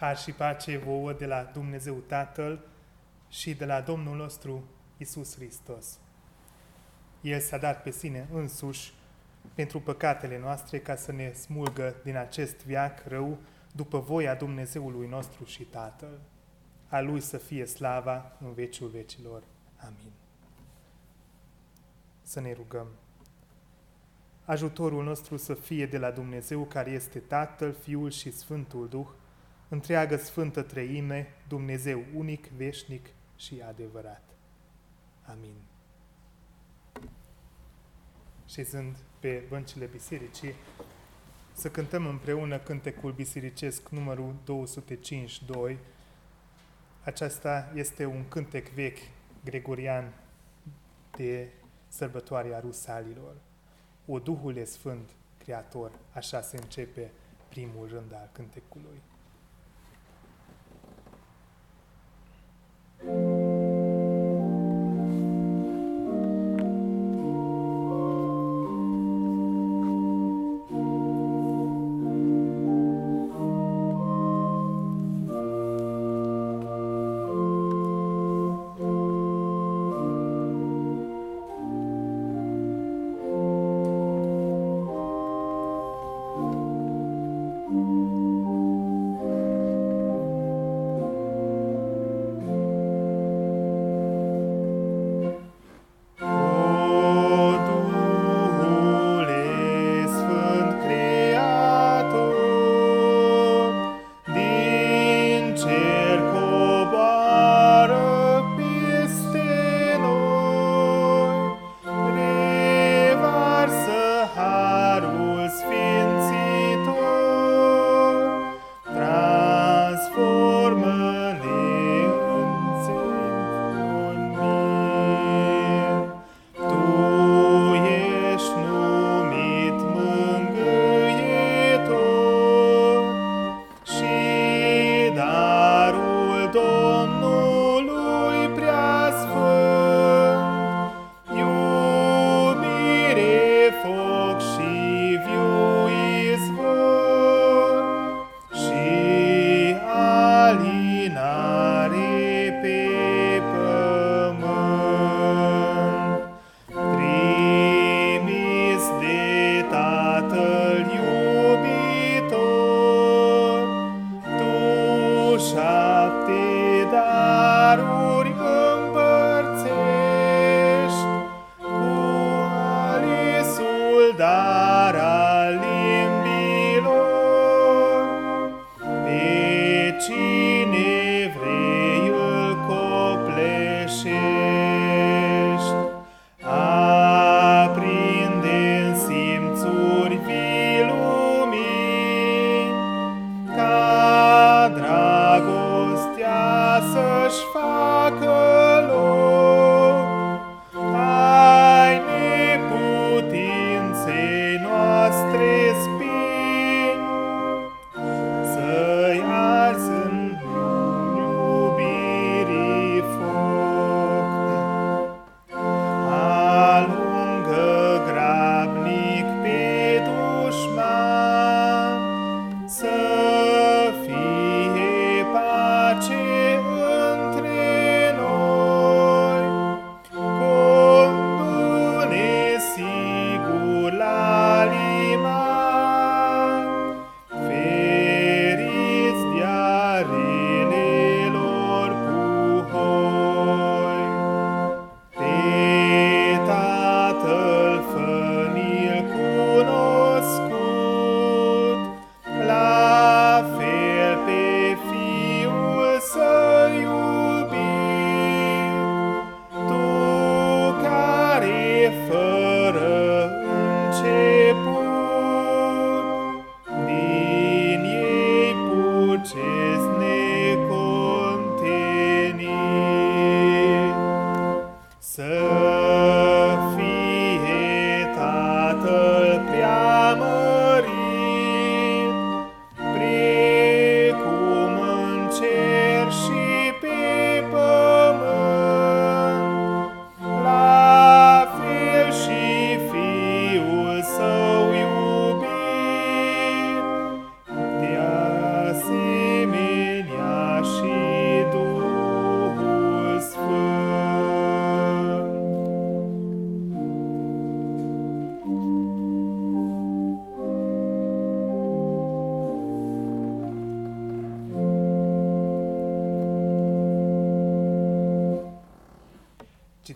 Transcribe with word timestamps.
Har 0.00 0.16
și 0.16 0.32
pace 0.32 0.76
vouă 0.76 1.12
de 1.12 1.26
la 1.26 1.42
Dumnezeu 1.42 1.94
Tatăl 1.94 2.60
și 3.28 3.54
de 3.54 3.64
la 3.64 3.80
Domnul 3.80 4.16
nostru 4.16 4.64
Isus 4.96 5.34
Hristos. 5.34 5.98
El 7.20 7.40
s-a 7.40 7.58
dat 7.58 7.82
pe 7.82 7.90
sine 7.90 8.28
însuși 8.32 8.92
pentru 9.54 9.80
păcatele 9.80 10.38
noastre 10.38 10.78
ca 10.78 10.96
să 10.96 11.12
ne 11.12 11.32
smulgă 11.32 11.94
din 12.04 12.16
acest 12.16 12.64
viac 12.64 13.06
rău 13.06 13.38
după 13.72 13.98
voia 13.98 14.34
Dumnezeului 14.34 15.08
nostru 15.08 15.44
și 15.44 15.62
Tatăl. 15.62 16.20
A 16.88 17.00
Lui 17.00 17.20
să 17.20 17.36
fie 17.36 17.66
slava 17.66 18.36
în 18.40 18.52
veciul 18.52 18.88
vecilor. 18.88 19.42
Amin. 19.76 20.12
Să 22.22 22.40
ne 22.40 22.52
rugăm. 22.52 22.86
Ajutorul 24.44 25.04
nostru 25.04 25.36
să 25.36 25.54
fie 25.54 25.86
de 25.86 25.98
la 25.98 26.10
Dumnezeu 26.10 26.64
care 26.64 26.90
este 26.90 27.18
Tatăl, 27.18 27.72
Fiul 27.72 28.10
și 28.10 28.32
Sfântul 28.32 28.88
Duh, 28.88 29.06
întreagă 29.70 30.16
Sfântă 30.16 30.62
Treime, 30.62 31.28
Dumnezeu 31.48 32.04
unic, 32.14 32.46
veșnic 32.46 33.06
și 33.36 33.62
adevărat. 33.68 34.22
Amin. 35.22 35.54
Șezând 38.46 38.96
pe 39.20 39.42
băncile 39.48 39.86
bisericii, 39.86 40.54
să 41.52 41.70
cântăm 41.70 42.06
împreună 42.06 42.58
cântecul 42.58 43.12
bisericesc 43.12 43.88
numărul 43.88 44.34
205-2. 45.72 45.76
Aceasta 47.04 47.72
este 47.74 48.04
un 48.04 48.28
cântec 48.28 48.68
vechi 48.68 48.98
gregorian 49.44 50.12
de 51.16 51.48
sărbătoarea 51.88 52.60
Rusalilor. 52.60 53.36
O 54.06 54.18
Duhul 54.18 54.64
Sfânt, 54.64 55.10
Creator, 55.38 55.92
așa 56.12 56.40
se 56.40 56.56
începe 56.56 57.10
primul 57.48 57.88
rând 57.88 58.14
al 58.14 58.28
cântecului. 58.32 59.00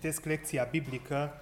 Citesc 0.05 0.25
lecția 0.25 0.65
biblică 0.65 1.39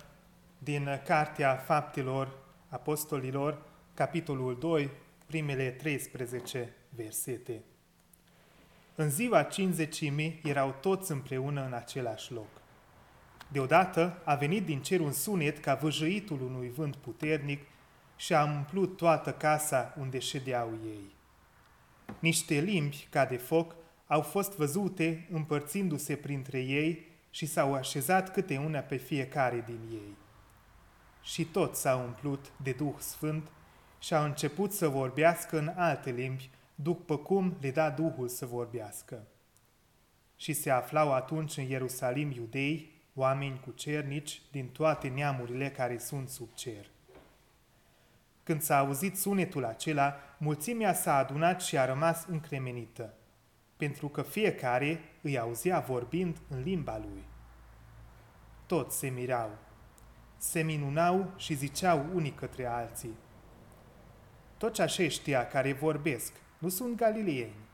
din 0.58 1.00
Cartea 1.04 1.56
Faptelor 1.56 2.38
Apostolilor, 2.68 3.62
capitolul 3.94 4.58
2, 4.58 4.90
primele 5.26 5.70
13 5.70 6.72
versete. 6.88 7.62
În 8.94 9.10
ziua 9.10 9.42
cinzecimii 9.42 10.40
erau 10.44 10.74
toți 10.80 11.10
împreună 11.10 11.64
în 11.64 11.72
același 11.72 12.32
loc. 12.32 12.48
Deodată 13.48 14.20
a 14.24 14.34
venit 14.34 14.64
din 14.64 14.82
cer 14.82 15.00
un 15.00 15.12
sunet 15.12 15.58
ca 15.58 15.74
văjăitul 15.74 16.40
unui 16.42 16.70
vânt 16.70 16.96
puternic 16.96 17.62
și 18.16 18.34
a 18.34 18.44
umplut 18.44 18.96
toată 18.96 19.32
casa 19.32 19.94
unde 19.98 20.18
ședeau 20.18 20.70
ei. 20.84 21.14
Niște 22.18 22.54
limbi 22.54 23.06
ca 23.10 23.24
de 23.24 23.36
foc 23.36 23.74
au 24.06 24.20
fost 24.20 24.56
văzute 24.56 25.28
împărțindu-se 25.30 26.16
printre 26.16 26.60
ei 26.60 27.10
și 27.34 27.46
s-au 27.46 27.74
așezat 27.74 28.32
câte 28.32 28.56
una 28.56 28.78
pe 28.78 28.96
fiecare 28.96 29.62
din 29.66 29.80
ei. 29.90 30.16
Și 31.22 31.44
toți 31.44 31.80
s-au 31.80 32.04
umplut 32.04 32.52
de 32.62 32.72
Duh 32.72 32.94
Sfânt 32.98 33.50
și 33.98 34.14
au 34.14 34.24
început 34.24 34.72
să 34.72 34.88
vorbească 34.88 35.58
în 35.58 35.72
alte 35.76 36.10
limbi, 36.10 36.50
după 36.74 37.16
cum 37.16 37.56
le 37.60 37.70
da 37.70 37.90
Duhul 37.90 38.28
să 38.28 38.46
vorbească. 38.46 39.26
Și 40.36 40.52
se 40.52 40.70
aflau 40.70 41.12
atunci 41.12 41.56
în 41.56 41.64
Ierusalim 41.64 42.30
iudei, 42.30 42.90
oameni 43.14 43.60
cu 43.60 43.70
cernici 43.70 44.42
din 44.50 44.68
toate 44.68 45.08
neamurile 45.08 45.70
care 45.70 45.98
sunt 45.98 46.28
sub 46.28 46.54
cer. 46.54 46.86
Când 48.42 48.62
s-a 48.62 48.78
auzit 48.78 49.16
sunetul 49.16 49.64
acela, 49.64 50.16
mulțimea 50.38 50.92
s-a 50.92 51.16
adunat 51.16 51.60
și 51.60 51.78
a 51.78 51.84
rămas 51.84 52.26
încremenită, 52.26 53.14
pentru 53.82 54.08
că 54.08 54.22
fiecare 54.22 55.00
îi 55.20 55.38
auzea 55.38 55.80
vorbind 55.80 56.36
în 56.48 56.62
limba 56.62 56.98
lui. 56.98 57.24
Toți 58.66 58.98
se 58.98 59.08
mirau, 59.08 59.50
se 60.36 60.62
minunau 60.62 61.30
și 61.36 61.54
ziceau 61.54 62.06
unii 62.14 62.30
către 62.30 62.66
alții. 62.66 63.14
Toți 64.56 64.80
aceștia 64.80 65.46
care 65.46 65.72
vorbesc 65.72 66.32
nu 66.58 66.68
sunt 66.68 66.96
galileieni. 66.96 67.68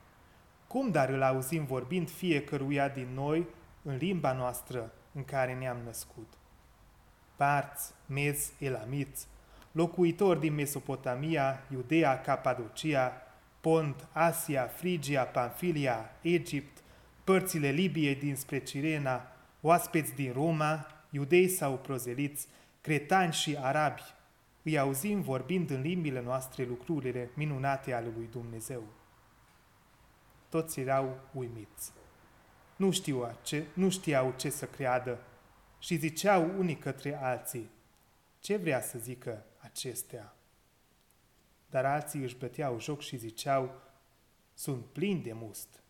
Cum 0.67 0.91
dar 0.91 1.09
îl 1.09 1.21
auzim 1.21 1.65
vorbind 1.65 2.09
fiecăruia 2.09 2.87
din 2.87 3.07
noi 3.13 3.47
în 3.81 3.95
limba 3.95 4.33
noastră 4.33 4.91
în 5.13 5.25
care 5.25 5.53
ne-am 5.53 5.77
născut? 5.85 6.33
Parți, 7.35 7.91
mezi, 8.05 8.53
elamiți, 8.59 9.27
locuitori 9.71 10.39
din 10.39 10.53
Mesopotamia, 10.53 11.63
Iudea, 11.71 12.21
Capadocia, 12.21 13.28
Pont, 13.59 14.07
Asia, 14.11 14.67
Frigia, 14.67 15.23
Pamfilia, 15.23 16.11
Egipt, 16.21 16.83
părțile 17.23 17.69
Libiei 17.69 18.15
dinspre 18.15 18.59
Cirena, 18.59 19.31
oaspeți 19.61 20.13
din 20.13 20.31
Roma, 20.31 20.87
iudei 21.09 21.47
sau 21.47 21.77
prozeliți, 21.77 22.47
cretani 22.81 23.33
și 23.33 23.57
arabi, 23.57 24.01
îi 24.63 24.79
auzim 24.79 25.21
vorbind 25.21 25.69
în 25.69 25.81
limbile 25.81 26.21
noastre 26.21 26.65
lucrurile 26.65 27.29
minunate 27.33 27.93
ale 27.93 28.11
lui 28.15 28.27
Dumnezeu. 28.31 28.83
Toți 30.49 30.79
erau 30.79 31.19
uimiți. 31.33 31.91
Nu, 32.75 32.91
știu 32.91 33.37
ce, 33.43 33.65
nu 33.73 33.89
știau 33.89 34.33
ce 34.37 34.49
să 34.49 34.65
creadă 34.65 35.19
și 35.79 35.95
ziceau 35.95 36.51
unii 36.57 36.77
către 36.77 37.15
alții, 37.15 37.69
ce 38.39 38.55
vrea 38.55 38.81
să 38.81 38.99
zică 38.99 39.45
acestea? 39.57 40.33
Dar 41.69 41.85
alții 41.85 42.21
își 42.21 42.37
băteau 42.37 42.79
joc 42.79 43.01
și 43.01 43.17
ziceau, 43.17 43.81
sunt 44.53 44.85
plini 44.85 45.21
de 45.21 45.33
must. 45.33 45.83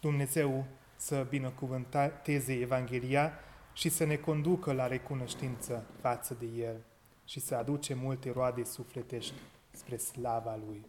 Dumnezeu 0.00 0.64
să 0.96 1.26
binecuvânteze 1.28 2.52
Evanghelia 2.52 3.32
și 3.72 3.88
să 3.88 4.04
ne 4.04 4.16
conducă 4.16 4.72
la 4.72 4.86
recunoștință 4.86 5.86
față 6.00 6.34
de 6.34 6.46
El 6.46 6.76
și 7.24 7.40
să 7.40 7.54
aduce 7.54 7.94
multe 7.94 8.30
roade 8.30 8.64
sufletești 8.64 9.34
spre 9.70 9.96
slava 9.96 10.56
Lui. 10.56 10.86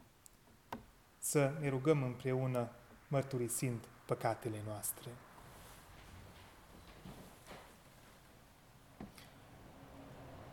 Să 1.17 1.53
ne 1.59 1.69
rugăm 1.69 2.03
împreună 2.03 2.69
mărturisind 3.07 3.87
păcatele 4.05 4.57
noastre. 4.65 5.09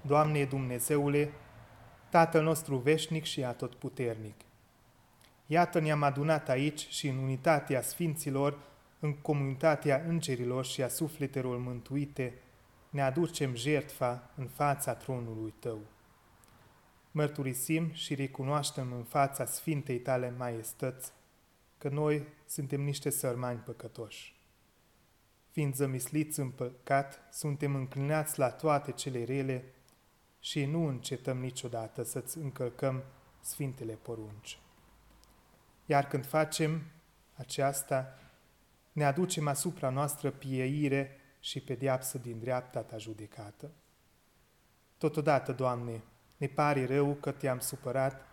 Doamne 0.08 0.44
Dumnezeule, 0.44 1.32
Tatăl 2.08 2.42
nostru 2.42 2.76
veșnic 2.76 3.24
și 3.24 3.44
atotputernic, 3.44 4.34
Iată 5.46 5.78
ne-am 5.78 6.02
adunat 6.02 6.48
aici 6.48 6.88
și 6.88 7.08
în 7.08 7.16
unitatea 7.16 7.82
Sfinților, 7.82 8.58
în 9.00 9.14
comunitatea 9.14 10.04
îngerilor 10.06 10.64
și 10.64 10.82
a 10.82 10.88
sufletelor 10.88 11.58
mântuite, 11.58 12.34
ne 12.90 13.02
aducem 13.02 13.54
jertfa 13.54 14.30
în 14.36 14.46
fața 14.46 14.94
tronului 14.94 15.54
Tău. 15.58 15.78
Mărturisim 17.10 17.92
și 17.92 18.14
recunoaștem 18.14 18.92
în 18.92 19.04
fața 19.04 19.44
Sfintei 19.44 19.98
Tale 19.98 20.34
Maestăți 20.38 21.12
că 21.78 21.88
noi 21.88 22.26
suntem 22.46 22.80
niște 22.80 23.10
sărmani 23.10 23.58
păcătoși. 23.58 24.36
Fiind 25.50 25.74
zămisliți 25.74 26.40
în 26.40 26.50
păcat, 26.50 27.20
suntem 27.32 27.74
înclinați 27.74 28.38
la 28.38 28.50
toate 28.50 28.92
cele 28.92 29.24
rele 29.24 29.64
și 30.40 30.64
nu 30.64 30.86
încetăm 30.86 31.38
niciodată 31.38 32.02
să-ți 32.02 32.38
încălcăm 32.38 33.02
Sfintele 33.40 33.92
porunci. 33.92 34.58
Iar 35.86 36.06
când 36.06 36.26
facem 36.26 36.82
aceasta, 37.34 38.18
ne 38.92 39.04
aducem 39.04 39.48
asupra 39.48 39.90
noastră 39.90 40.30
pieire 40.30 41.20
și 41.40 41.60
pedeapsă 41.60 42.18
din 42.18 42.38
dreapta 42.38 42.80
ta 42.80 42.98
judecată. 42.98 43.70
Totodată, 44.98 45.52
Doamne, 45.52 46.02
ne 46.36 46.46
pare 46.46 46.86
rău 46.86 47.14
că 47.14 47.32
te-am 47.32 47.58
supărat, 47.58 48.26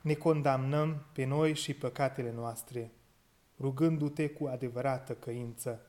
ne 0.00 0.14
condamnăm 0.14 1.06
pe 1.12 1.24
noi 1.24 1.54
și 1.54 1.74
păcatele 1.74 2.32
noastre, 2.32 2.90
rugându-te 3.58 4.28
cu 4.28 4.46
adevărată 4.46 5.14
căință, 5.14 5.80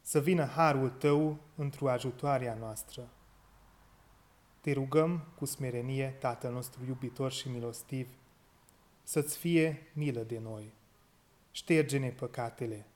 să 0.00 0.20
vină 0.20 0.44
harul 0.44 0.90
Tău 0.90 1.38
într-o 1.54 1.90
ajutoarea 1.90 2.54
noastră. 2.54 3.08
Te 4.68 4.74
rugăm 4.74 5.24
cu 5.34 5.44
smerenie, 5.44 6.16
Tatăl 6.18 6.52
nostru 6.52 6.84
iubitor 6.86 7.32
și 7.32 7.48
milostiv, 7.48 8.08
să-ți 9.02 9.36
fie 9.36 9.90
milă 9.92 10.20
de 10.20 10.38
noi. 10.38 10.72
Șterge-ne 11.50 12.08
păcatele. 12.08 12.86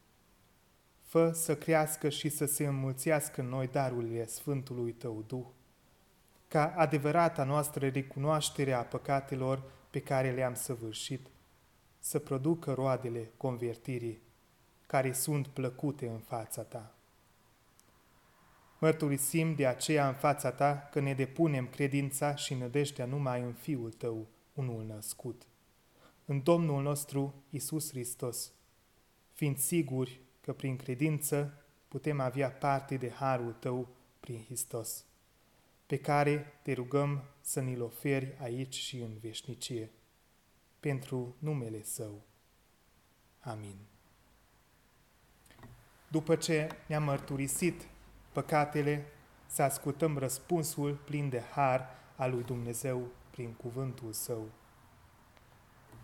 Fă 1.02 1.31
să 1.31 1.57
crească 1.57 2.09
și 2.09 2.29
să 2.29 2.45
se 2.45 2.67
înmulțească 2.67 3.41
în 3.41 3.49
noi 3.49 3.67
darurile 3.67 4.26
Sfântului 4.26 4.93
Tău 4.93 5.25
Duh, 5.26 5.47
ca 6.49 6.75
adevărata 6.76 7.45
noastră 7.45 7.88
recunoaștere 7.88 8.73
a 8.73 8.83
păcatelor 8.85 9.62
pe 9.91 10.00
care 10.00 10.31
le-am 10.31 10.55
săvârșit, 10.55 11.26
să 11.99 12.19
producă 12.19 12.73
roadele 12.73 13.31
convertirii 13.37 14.23
care 14.87 15.12
sunt 15.12 15.47
plăcute 15.47 16.09
în 16.09 16.19
fața 16.19 16.62
Ta. 16.62 16.95
Mărturisim 18.83 19.55
de 19.55 19.67
aceea 19.67 20.09
în 20.09 20.15
fața 20.15 20.51
Ta 20.51 20.89
că 20.91 21.01
ne 21.01 21.15
depunem 21.15 21.69
credința 21.69 22.35
și 22.35 22.55
nădejdea 22.55 23.05
numai 23.05 23.41
în 23.41 23.53
Fiul 23.53 23.93
Tău, 23.93 24.27
unul 24.53 24.85
născut 24.85 25.47
în 26.25 26.43
Domnul 26.43 26.83
nostru 26.83 27.35
Isus 27.51 27.91
Hristos, 27.91 28.53
fiind 29.33 29.59
siguri 29.59 30.21
că 30.41 30.53
prin 30.53 30.77
credință 30.77 31.65
putem 31.89 32.21
avea 32.21 32.51
parte 32.51 32.97
de 32.97 33.11
harul 33.11 33.53
Tău 33.53 33.89
prin 34.21 34.43
Hristos, 34.45 35.05
pe 35.87 35.99
care 35.99 36.61
te 36.62 36.73
rugăm 36.73 37.23
să 37.41 37.61
ne-l 37.61 37.83
oferi 37.83 38.37
aici 38.41 38.75
și 38.75 39.01
în 39.01 39.19
veșnicie, 39.21 39.91
pentru 40.81 41.37
numele 41.39 41.83
Său. 41.83 42.23
Amin. 43.41 43.77
După 46.09 46.37
ce 46.37 46.69
ne-am 46.87 47.03
mărturisit 47.03 47.91
păcatele, 48.33 49.07
să 49.47 49.62
ascultăm 49.62 50.19
răspunsul 50.19 50.95
plin 51.05 51.29
de 51.29 51.43
har 51.55 51.89
al 52.17 52.31
lui 52.31 52.43
Dumnezeu 52.43 53.07
prin 53.31 53.53
cuvântul 53.53 54.12
Său 54.12 54.49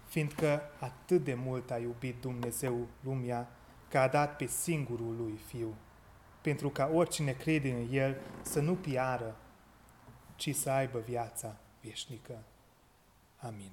fiindcă 0.08 0.62
atât 0.78 1.24
de 1.24 1.34
mult 1.34 1.70
a 1.70 1.78
iubit 1.78 2.20
Dumnezeu 2.20 2.86
lumea, 3.00 3.48
că 3.88 3.98
a 3.98 4.08
dat 4.08 4.36
pe 4.36 4.46
singurul 4.46 5.16
lui 5.16 5.36
Fiu, 5.46 5.74
pentru 6.40 6.68
ca 6.70 6.90
oricine 6.92 7.32
crede 7.32 7.72
în 7.72 7.88
El 7.90 8.16
să 8.42 8.60
nu 8.60 8.74
piară, 8.74 9.36
ci 10.36 10.54
să 10.54 10.70
aibă 10.70 10.98
viața 10.98 11.56
veșnică. 11.80 12.42
Amin. 13.36 13.72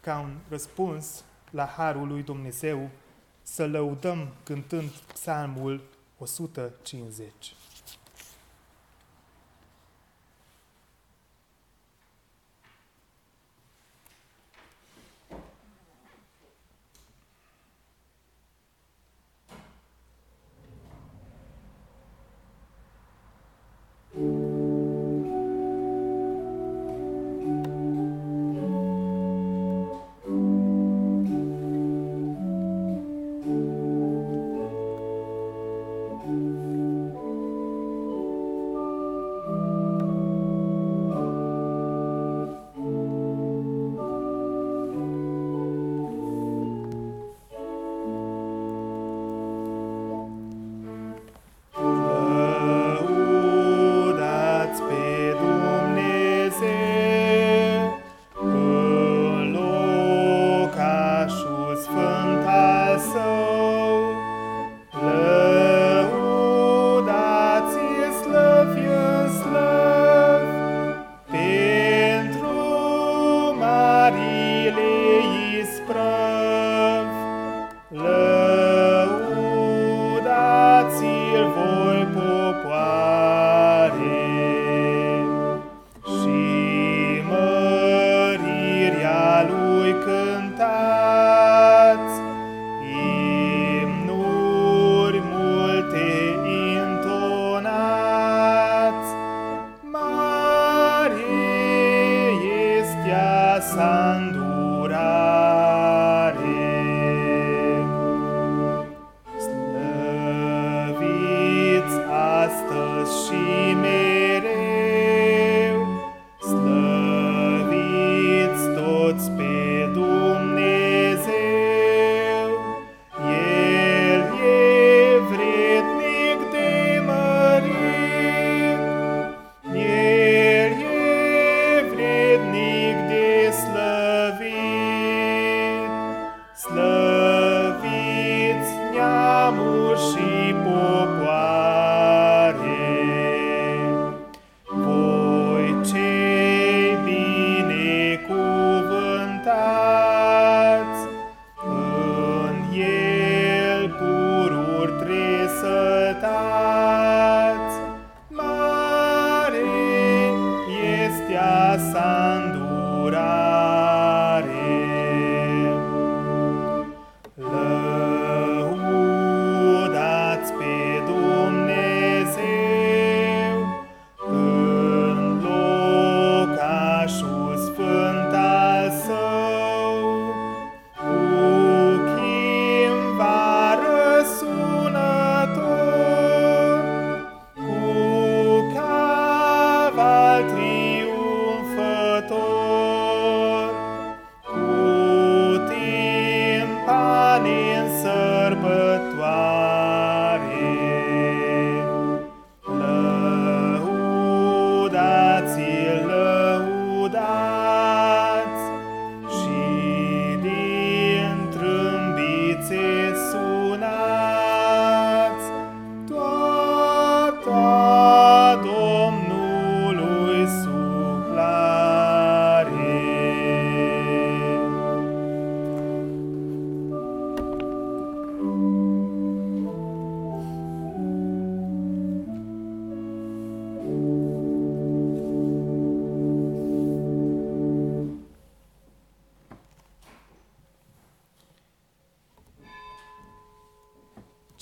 Ca 0.00 0.18
un 0.18 0.38
răspuns 0.48 1.24
la 1.56 1.64
Harul 1.64 2.08
lui 2.08 2.22
Dumnezeu, 2.22 2.90
să 3.42 3.66
lăudăm 3.66 4.28
cântând 4.44 4.90
psalmul 4.90 5.80
150. 6.18 7.32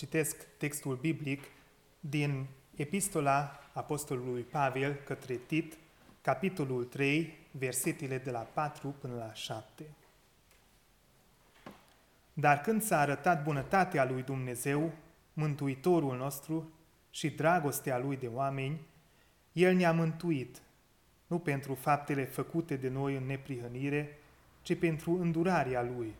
Citesc 0.04 0.46
textul 0.56 0.96
biblic 0.96 1.42
din 2.00 2.46
Epistola 2.76 3.60
Apostolului 3.72 4.42
Pavel 4.42 4.94
către 4.94 5.34
Tit, 5.34 5.76
capitolul 6.20 6.84
3, 6.84 7.38
versetele 7.50 8.18
de 8.18 8.30
la 8.30 8.38
4 8.38 8.94
până 9.00 9.14
la 9.14 9.32
7. 9.32 9.84
Dar 12.32 12.60
când 12.60 12.82
s-a 12.82 13.00
arătat 13.00 13.42
bunătatea 13.42 14.04
lui 14.04 14.22
Dumnezeu, 14.22 14.92
Mântuitorul 15.32 16.16
nostru 16.16 16.72
și 17.10 17.30
dragostea 17.30 17.98
lui 17.98 18.16
de 18.16 18.26
oameni, 18.26 18.80
El 19.52 19.74
ne-a 19.74 19.92
mântuit, 19.92 20.62
nu 21.26 21.38
pentru 21.38 21.74
faptele 21.74 22.24
făcute 22.24 22.76
de 22.76 22.88
noi 22.88 23.16
în 23.16 23.26
neprihănire, 23.26 24.18
ci 24.62 24.78
pentru 24.78 25.18
îndurarea 25.20 25.82
Lui, 25.82 26.14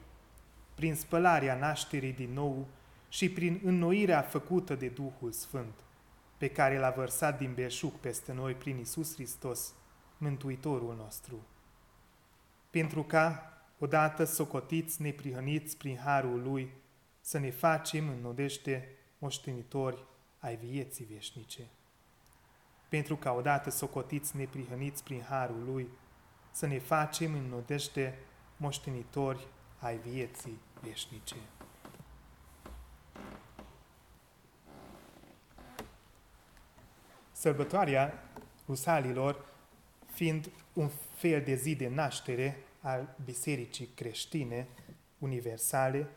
prin 0.74 0.94
spălarea 0.94 1.56
nașterii 1.56 2.12
din 2.12 2.32
nou 2.32 2.66
și 3.14 3.30
prin 3.30 3.60
înnoirea 3.64 4.22
făcută 4.22 4.74
de 4.74 4.88
Duhul 4.88 5.32
Sfânt, 5.32 5.74
pe 6.36 6.48
care 6.48 6.78
l-a 6.78 6.90
vărsat 6.90 7.38
din 7.38 7.54
belșug 7.54 7.92
peste 7.92 8.32
noi 8.32 8.54
prin 8.54 8.78
Isus 8.78 9.14
Hristos, 9.14 9.74
Mântuitorul 10.18 10.96
nostru. 10.96 11.46
Pentru 12.70 13.02
ca, 13.02 13.52
odată 13.78 14.24
socotiți 14.24 15.02
neprihăniți 15.02 15.76
prin 15.76 15.98
harul 16.04 16.42
Lui, 16.42 16.70
să 17.20 17.38
ne 17.38 17.50
facem 17.50 18.08
în 18.08 18.20
nădejde 18.20 18.88
moștenitori 19.18 20.04
ai 20.38 20.56
vieții 20.56 21.04
veșnice. 21.04 21.62
Pentru 22.88 23.16
ca 23.16 23.32
odată 23.32 23.70
socotiți 23.70 24.36
neprihăniți 24.36 25.04
prin 25.04 25.22
harul 25.28 25.64
Lui, 25.64 25.88
să 26.50 26.66
ne 26.66 26.78
facem 26.78 27.34
în 27.34 27.48
nădejde 27.48 28.18
moștenitori 28.56 29.46
ai 29.78 29.96
vieții 29.96 30.58
veșnice. 30.80 31.36
Sărbătoarea 37.44 38.30
Rusalilor 38.66 39.44
fiind 40.12 40.50
un 40.72 40.90
fel 41.14 41.42
de 41.42 41.54
zi 41.54 41.74
de 41.74 41.88
naștere 41.88 42.56
al 42.80 43.16
Bisericii 43.24 43.86
creștine 43.86 44.68
universale, 45.18 46.08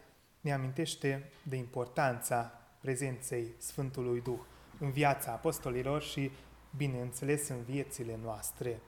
ne 0.42 0.54
amintește 0.54 1.30
de 1.44 1.56
importanța 1.56 2.52
prezenței 2.82 3.48
Sfântului 3.58 4.22
Duh 4.22 4.40
în 4.80 4.92
viața 4.92 5.32
apostolilor 5.32 6.02
și, 6.02 6.32
bineînțeles, 6.78 7.48
în 7.48 7.64
viețile 7.64 8.20
noastre, 8.24 8.80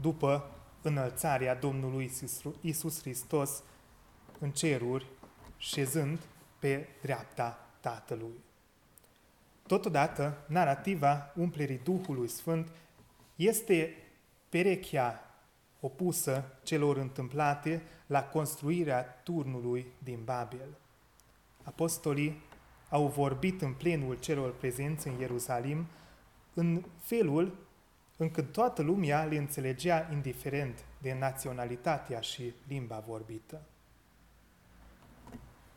după 0.00 0.50
înălțarea 0.82 1.54
Domnului 1.54 2.10
Isus 2.60 3.00
Hristos 3.00 3.62
în 4.38 4.50
ceruri, 4.50 5.06
șezând 5.56 6.18
pe 6.58 6.88
dreapta 7.02 7.68
Tatălui. 7.80 8.50
Totodată, 9.66 10.44
narativa 10.46 11.32
umplerii 11.36 11.80
Duhului 11.84 12.28
Sfânt 12.28 12.68
este 13.36 13.94
perechea 14.48 15.34
opusă 15.80 16.44
celor 16.62 16.96
întâmplate 16.96 17.82
la 18.06 18.24
construirea 18.24 19.02
turnului 19.02 19.86
din 19.98 20.18
Babel. 20.24 20.68
Apostolii 21.62 22.42
au 22.88 23.06
vorbit 23.06 23.62
în 23.62 23.72
plenul 23.72 24.18
celor 24.18 24.54
prezenți 24.54 25.08
în 25.08 25.18
Ierusalim 25.18 25.86
în 26.54 26.84
felul 27.00 27.54
încât 28.16 28.52
toată 28.52 28.82
lumea 28.82 29.24
le 29.24 29.36
înțelegea 29.36 30.08
indiferent 30.12 30.84
de 30.98 31.16
naționalitatea 31.18 32.20
și 32.20 32.52
limba 32.68 33.04
vorbită. 33.06 33.62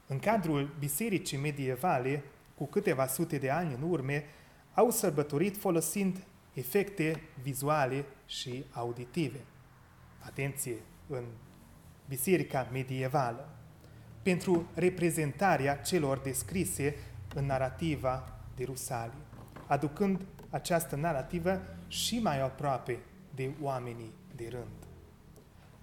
În 0.07 0.19
cadrul 0.19 0.75
bisericii 0.79 1.37
medievale, 1.37 2.23
cu 2.55 2.65
câteva 2.65 3.07
sute 3.07 3.37
de 3.37 3.49
ani 3.49 3.73
în 3.73 3.89
urme, 3.89 4.23
au 4.73 4.89
sărbătorit 4.89 5.57
folosind 5.57 6.23
efecte 6.53 7.21
vizuale 7.41 8.05
și 8.25 8.65
auditive. 8.71 9.39
Atenție, 10.19 10.75
în 11.07 11.23
biserica 12.07 12.67
medievală, 12.71 13.49
pentru 14.23 14.67
reprezentarea 14.73 15.77
celor 15.77 16.17
descrise 16.17 16.95
în 17.35 17.45
narativa 17.45 18.39
de 18.55 18.63
Rusalii, 18.63 19.23
aducând 19.67 20.25
această 20.49 20.95
narativă 20.95 21.61
și 21.87 22.19
mai 22.19 22.41
aproape 22.41 22.99
de 23.35 23.51
oamenii 23.61 24.13
de 24.35 24.47
rând. 24.49 24.87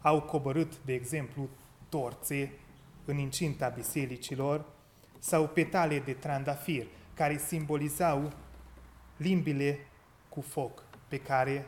Au 0.00 0.23
coborât, 0.23 0.79
de 0.85 0.93
exemplu, 0.93 1.49
torțe 1.88 2.52
în 3.05 3.19
incinta 3.19 3.69
bisericilor 3.69 4.64
sau 5.23 5.49
petale 5.49 5.99
de 5.99 6.12
trandafir 6.12 6.87
care 7.14 7.38
simbolizau 7.38 8.33
limbile 9.17 9.79
cu 10.29 10.41
foc 10.41 10.85
pe 11.09 11.19
care 11.19 11.67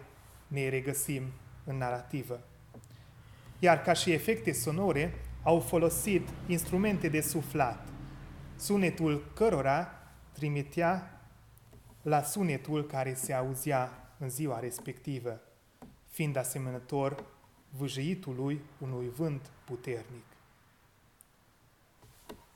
ne 0.48 0.68
regăsim 0.68 1.22
în 1.64 1.76
narativă. 1.76 2.40
Iar 3.58 3.82
ca 3.82 3.92
și 3.92 4.12
efecte 4.12 4.52
sonore, 4.52 5.14
au 5.42 5.60
folosit 5.60 6.28
instrumente 6.46 7.08
de 7.08 7.20
suflat, 7.20 7.88
sunetul 8.56 9.30
cărora 9.34 9.88
trimitea 10.32 11.20
la 12.02 12.22
sunetul 12.22 12.86
care 12.86 13.14
se 13.14 13.32
auzea 13.32 14.12
în 14.18 14.30
ziua 14.30 14.58
respectivă, 14.58 15.40
fiind 16.10 16.36
asemănător 16.36 17.24
vâjăitului 17.70 18.60
unui 18.78 19.08
vânt 19.08 19.50
puternic. 19.64 20.33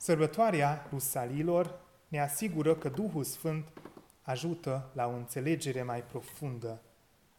Sărbătoarea 0.01 0.87
Rusalilor 0.91 1.79
ne 2.07 2.19
asigură 2.21 2.75
că 2.75 2.89
Duhul 2.89 3.23
Sfânt 3.23 3.67
ajută 4.21 4.91
la 4.93 5.07
o 5.07 5.15
înțelegere 5.15 5.83
mai 5.83 6.03
profundă 6.03 6.81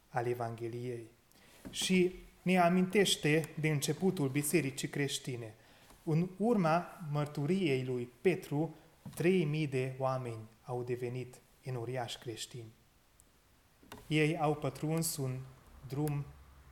al 0.09 0.27
Evangheliei 0.27 1.11
și 1.71 2.15
ne 2.43 2.59
amintește 2.59 3.55
de 3.61 3.69
începutul 3.69 4.29
Bisericii 4.29 4.89
creștine. 4.89 5.55
În 6.05 6.29
urma 6.37 7.01
mărturiei 7.11 7.85
lui 7.85 8.09
Petru, 8.21 8.75
3000 9.15 9.67
de 9.67 9.95
oameni 9.99 10.49
au 10.63 10.83
devenit 10.83 11.41
enoriași 11.63 12.19
creștini. 12.19 12.73
Ei 14.07 14.39
au 14.39 14.55
pătruns 14.55 15.17
un 15.17 15.39
drum 15.89 16.25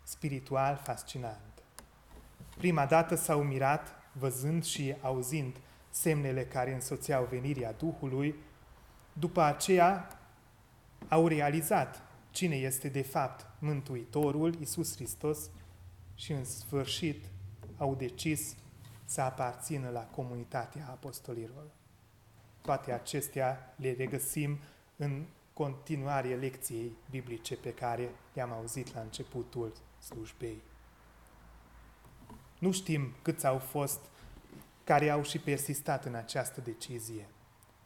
spiritual 0.03 0.81
fascinant. 0.85 1.63
Prima 2.57 2.87
dată 2.87 3.15
s-au 3.15 3.43
mirat 3.43 3.93
văzând 4.13 4.65
și 4.65 4.95
auzind 5.01 5.57
semnele 5.91 6.45
care 6.45 6.75
însoțeau 6.75 7.25
venirea 7.31 7.73
Duhului, 7.73 8.35
după 9.13 9.43
aceea 9.43 10.19
au 11.09 11.27
realizat 11.27 12.03
cine 12.31 12.57
este 12.57 12.89
de 12.89 13.03
fapt 13.03 13.47
Mântuitorul, 13.59 14.55
Iisus 14.59 14.95
Hristos, 14.95 15.51
și 16.15 16.33
în 16.33 16.45
sfârșit 16.45 17.25
au 17.77 17.95
decis 17.95 18.55
să 19.05 19.21
aparțină 19.21 19.89
la 19.89 20.01
comunitatea 20.01 20.87
apostolilor. 20.91 21.65
Toate 22.61 22.93
acestea 22.93 23.75
le 23.77 23.93
regăsim 23.93 24.59
în 24.97 25.25
continuare 25.53 26.35
lecției 26.35 26.93
biblice 27.11 27.57
pe 27.57 27.75
care 27.75 28.11
le-am 28.33 28.53
auzit 28.53 28.95
la 28.95 29.01
începutul 29.01 29.73
slujbei. 29.99 30.63
Nu 32.59 32.73
știm 32.73 33.15
câți 33.23 33.47
au 33.47 33.59
fost 33.59 34.01
care 34.89 35.11
au 35.11 35.23
și 35.23 35.39
persistat 35.39 36.05
în 36.05 36.15
această 36.15 36.61
decizie. 36.61 37.27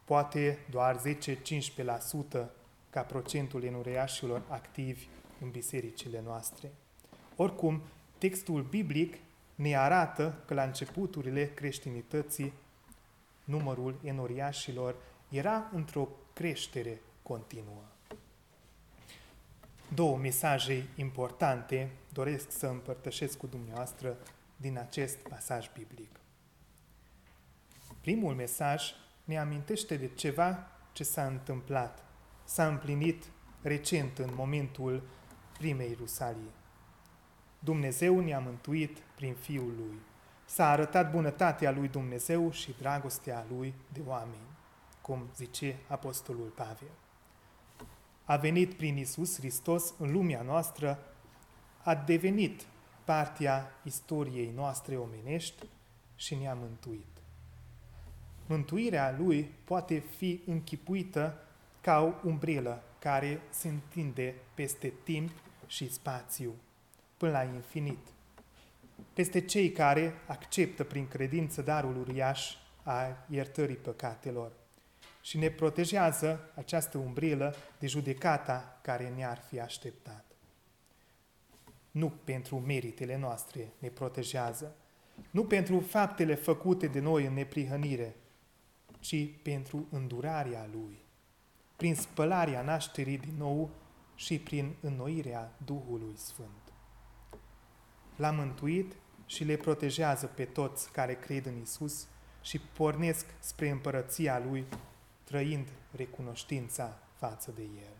Poate 0.05 0.57
doar 0.69 1.01
10-15% 1.01 2.45
ca 2.89 3.01
procentul 3.01 3.63
enureiașilor 3.63 4.41
activi 4.47 5.07
în 5.41 5.49
bisericile 5.49 6.21
noastre. 6.25 6.71
Oricum, 7.35 7.81
textul 8.17 8.61
biblic 8.61 9.17
ne 9.55 9.77
arată 9.77 10.41
că 10.45 10.53
la 10.53 10.63
începuturile 10.63 11.51
creștinității 11.53 12.53
numărul 13.43 13.99
enoriașilor 14.03 14.95
era 15.29 15.69
într-o 15.73 16.07
creștere 16.33 17.01
continuă. 17.21 17.83
Două 19.93 20.17
mesaje 20.17 20.85
importante 20.95 21.89
doresc 22.13 22.51
să 22.51 22.67
împărtășesc 22.67 23.37
cu 23.37 23.47
dumneavoastră 23.47 24.17
din 24.55 24.77
acest 24.77 25.17
pasaj 25.17 25.69
biblic. 25.77 26.21
Primul 28.03 28.33
mesaj 28.33 28.83
ne 29.23 29.37
amintește 29.37 29.97
de 29.97 30.07
ceva 30.07 30.67
ce 30.91 31.03
s-a 31.03 31.25
întâmplat, 31.25 32.03
s-a 32.43 32.67
împlinit 32.67 33.23
recent 33.61 34.17
în 34.17 34.29
momentul 34.35 35.03
primei 35.57 35.95
Rusalii. 35.99 36.51
Dumnezeu 37.59 38.19
ne-a 38.19 38.39
mântuit 38.39 38.97
prin 39.15 39.33
Fiul 39.33 39.73
Lui. 39.77 39.99
S-a 40.45 40.69
arătat 40.69 41.11
bunătatea 41.11 41.71
lui 41.71 41.87
Dumnezeu 41.87 42.51
și 42.51 42.75
dragostea 42.77 43.45
Lui 43.49 43.73
de 43.93 44.01
oameni, 44.05 44.47
cum 45.01 45.29
zice 45.35 45.79
Apostolul 45.87 46.47
Pavel. 46.47 46.91
A 48.23 48.35
venit 48.35 48.73
prin 48.73 48.97
Isus 48.97 49.37
Hristos 49.37 49.93
în 49.97 50.11
lumea 50.11 50.41
noastră, 50.41 50.99
a 51.83 51.95
devenit 51.95 52.65
partea 53.03 53.71
istoriei 53.83 54.51
noastre 54.55 54.97
omenești 54.97 55.65
și 56.15 56.35
ne-a 56.35 56.53
mântuit. 56.53 57.12
Mântuirea 58.45 59.15
Lui 59.19 59.49
poate 59.63 60.03
fi 60.17 60.41
închipuită 60.45 61.37
ca 61.81 62.01
o 62.01 62.27
umbrelă 62.27 62.83
care 62.99 63.41
se 63.49 63.67
întinde 63.67 64.35
peste 64.53 64.93
timp 65.03 65.31
și 65.67 65.91
spațiu, 65.91 66.53
până 67.17 67.31
la 67.31 67.43
infinit. 67.43 68.07
Peste 69.13 69.41
cei 69.41 69.71
care 69.71 70.13
acceptă 70.27 70.83
prin 70.83 71.07
credință 71.07 71.61
darul 71.61 71.97
uriaș 71.97 72.55
a 72.83 73.25
iertării 73.29 73.75
păcatelor 73.75 74.51
și 75.21 75.37
ne 75.37 75.49
protejează 75.49 76.51
această 76.55 76.97
umbrelă 76.97 77.55
de 77.79 77.87
judecata 77.87 78.79
care 78.81 79.13
ne-ar 79.15 79.37
fi 79.49 79.59
așteptat. 79.59 80.25
Nu 81.91 82.13
pentru 82.23 82.59
meritele 82.59 83.17
noastre 83.17 83.69
ne 83.79 83.87
protejează, 83.87 84.75
nu 85.31 85.45
pentru 85.45 85.79
faptele 85.79 86.35
făcute 86.35 86.87
de 86.87 86.99
noi 86.99 87.25
în 87.25 87.33
neprihănire, 87.33 88.15
ci 89.03 89.29
pentru 89.41 89.87
îndurarea 89.89 90.69
Lui, 90.71 90.97
prin 91.75 91.95
spălarea 91.95 92.61
nașterii 92.61 93.17
din 93.17 93.35
nou 93.37 93.69
și 94.15 94.39
prin 94.39 94.75
înnoirea 94.81 95.51
Duhului 95.65 96.17
Sfânt. 96.17 96.73
L-a 98.15 98.31
mântuit 98.31 98.95
și 99.25 99.43
le 99.43 99.55
protejează 99.55 100.25
pe 100.25 100.45
toți 100.45 100.91
care 100.91 101.15
cred 101.15 101.45
în 101.45 101.61
Isus 101.61 102.07
și 102.41 102.59
pornesc 102.59 103.25
spre 103.39 103.69
împărăția 103.69 104.39
Lui, 104.39 104.65
trăind 105.23 105.67
recunoștința 105.91 106.99
față 107.15 107.51
de 107.51 107.61
El. 107.61 107.97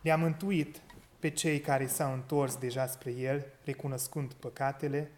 Le-a 0.00 0.16
mântuit 0.16 0.80
pe 1.18 1.30
cei 1.30 1.60
care 1.60 1.86
s-au 1.86 2.12
întors 2.12 2.56
deja 2.56 2.86
spre 2.86 3.10
El, 3.10 3.46
recunoscând 3.64 4.32
păcatele 4.32 5.10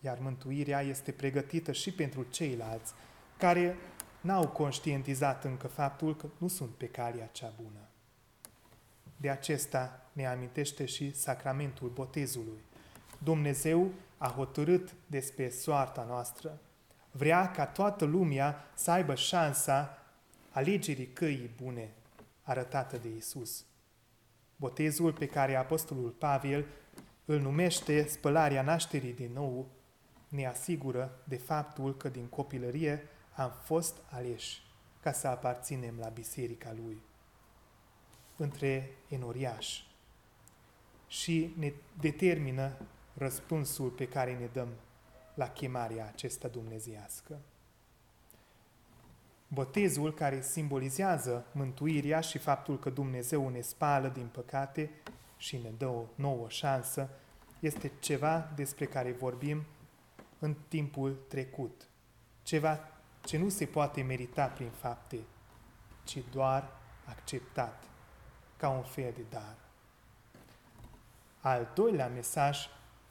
iar 0.00 0.18
mântuirea 0.20 0.80
este 0.80 1.12
pregătită 1.12 1.72
și 1.72 1.92
pentru 1.92 2.22
ceilalți 2.22 2.92
care 3.38 3.76
n-au 4.20 4.48
conștientizat 4.48 5.44
încă 5.44 5.66
faptul 5.66 6.16
că 6.16 6.26
nu 6.38 6.48
sunt 6.48 6.70
pe 6.70 6.86
calea 6.86 7.26
cea 7.26 7.52
bună. 7.62 7.88
De 9.16 9.30
acesta 9.30 10.10
ne 10.12 10.26
amintește 10.26 10.84
și 10.84 11.14
sacramentul 11.14 11.88
botezului. 11.88 12.64
Dumnezeu 13.18 13.90
a 14.18 14.28
hotărât 14.36 14.94
despre 15.06 15.48
soarta 15.48 16.04
noastră. 16.08 16.60
Vrea 17.10 17.50
ca 17.50 17.66
toată 17.66 18.04
lumea 18.04 18.70
să 18.74 18.90
aibă 18.90 19.14
șansa 19.14 20.02
alegerii 20.50 21.12
căii 21.12 21.50
bune 21.62 21.90
arătată 22.42 22.96
de 22.96 23.08
Isus. 23.16 23.64
Botezul 24.56 25.12
pe 25.12 25.26
care 25.26 25.54
Apostolul 25.54 26.10
Pavel 26.10 26.66
îl 27.24 27.40
numește 27.40 28.06
spălarea 28.06 28.62
nașterii 28.62 29.12
din 29.12 29.30
nou 29.32 29.68
ne 30.28 30.46
asigură 30.46 31.18
de 31.24 31.36
faptul 31.36 31.96
că 31.96 32.08
din 32.08 32.26
copilărie 32.26 33.08
am 33.34 33.50
fost 33.62 33.96
aleși 34.10 34.62
ca 35.00 35.12
să 35.12 35.28
aparținem 35.28 35.94
la 35.98 36.08
biserica 36.08 36.74
lui 36.84 37.00
între 38.36 38.90
enoriași 39.08 39.86
și 41.06 41.54
ne 41.58 41.72
determină 42.00 42.72
răspunsul 43.14 43.88
pe 43.88 44.08
care 44.08 44.36
ne 44.36 44.48
dăm 44.52 44.68
la 45.34 45.48
chemarea 45.48 46.06
acesta 46.06 46.48
dumneziască. 46.48 47.38
Botezul 49.48 50.14
care 50.14 50.42
simbolizează 50.42 51.46
mântuirea 51.52 52.20
și 52.20 52.38
faptul 52.38 52.78
că 52.78 52.90
Dumnezeu 52.90 53.48
ne 53.48 53.60
spală 53.60 54.08
din 54.08 54.26
păcate 54.32 54.90
și 55.36 55.56
ne 55.56 55.70
dă 55.78 55.86
o 55.86 56.04
nouă 56.14 56.48
șansă, 56.48 57.08
este 57.60 57.92
ceva 58.00 58.52
despre 58.54 58.84
care 58.84 59.12
vorbim 59.12 59.64
în 60.38 60.56
timpul 60.68 61.24
trecut. 61.28 61.88
Ceva 62.42 62.80
ce 63.24 63.38
nu 63.38 63.48
se 63.48 63.66
poate 63.66 64.02
merita 64.02 64.46
prin 64.46 64.70
fapte, 64.70 65.18
ci 66.04 66.18
doar 66.32 66.70
acceptat 67.04 67.84
ca 68.56 68.68
un 68.68 68.82
fel 68.82 69.12
de 69.16 69.22
dar. 69.30 69.56
Al 71.40 71.70
doilea 71.74 72.08
mesaj 72.08 72.58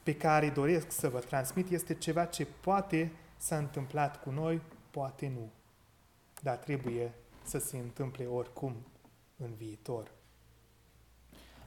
pe 0.03 0.15
care 0.15 0.49
doresc 0.49 0.91
să 0.91 1.09
vă 1.09 1.19
transmit 1.19 1.69
este 1.69 1.93
ceva 1.93 2.25
ce 2.25 2.45
poate 2.61 3.11
s-a 3.37 3.57
întâmplat 3.57 4.21
cu 4.21 4.29
noi, 4.29 4.61
poate 4.91 5.27
nu, 5.27 5.51
dar 6.41 6.55
trebuie 6.57 7.13
să 7.43 7.57
se 7.57 7.77
întâmple 7.77 8.25
oricum 8.25 8.75
în 9.37 9.53
viitor. 9.53 10.11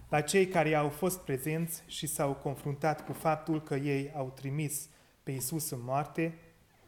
La 0.08 0.20
cei 0.20 0.46
care 0.46 0.74
au 0.74 0.88
fost 0.88 1.18
prezenți 1.18 1.82
și 1.86 2.06
s-au 2.06 2.34
confruntat 2.34 3.04
cu 3.04 3.12
faptul 3.12 3.62
că 3.62 3.74
ei 3.74 4.12
au 4.16 4.30
trimis 4.34 4.88
pe 5.30 5.36
Iisus 5.36 5.70
în 5.70 5.80
moarte 5.82 6.38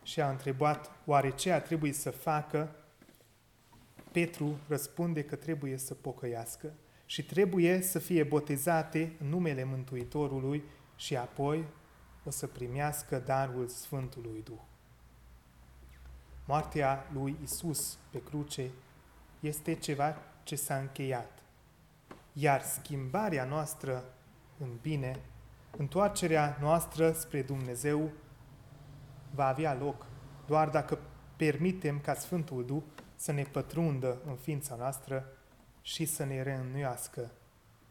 și 0.02 0.20
a 0.20 0.30
întrebat 0.30 0.90
oare 1.04 1.30
ce 1.30 1.52
a 1.52 1.60
trebuit 1.60 1.96
să 1.96 2.10
facă, 2.10 2.76
Petru 4.12 4.58
răspunde 4.68 5.24
că 5.24 5.36
trebuie 5.36 5.76
să 5.76 5.94
pocăiască 5.94 6.72
și 7.06 7.24
trebuie 7.24 7.80
să 7.82 7.98
fie 7.98 8.22
botezate 8.22 9.16
în 9.20 9.28
numele 9.28 9.64
Mântuitorului 9.64 10.62
și 10.96 11.16
apoi 11.16 11.64
o 12.24 12.30
să 12.30 12.46
primească 12.46 13.18
darul 13.18 13.68
Sfântului 13.68 14.42
Duh. 14.44 14.62
Moartea 16.44 17.10
lui 17.12 17.36
Isus 17.42 17.98
pe 18.10 18.22
cruce 18.22 18.70
este 19.40 19.74
ceva 19.74 20.16
ce 20.42 20.56
s-a 20.56 20.76
încheiat. 20.76 21.42
Iar 22.32 22.62
schimbarea 22.62 23.44
noastră 23.44 24.04
în 24.58 24.68
bine, 24.80 25.20
întoarcerea 25.76 26.58
noastră 26.60 27.12
spre 27.12 27.42
Dumnezeu 27.42 28.10
va 29.34 29.46
avea 29.46 29.74
loc 29.74 30.06
doar 30.46 30.68
dacă 30.68 30.98
permitem 31.36 32.00
ca 32.00 32.14
Sfântul 32.14 32.66
Duh 32.66 32.82
să 33.16 33.32
ne 33.32 33.42
pătrundă 33.42 34.20
în 34.26 34.36
ființa 34.36 34.74
noastră 34.74 35.26
și 35.82 36.04
să 36.04 36.24
ne 36.24 36.42
reînnoiască 36.42 37.30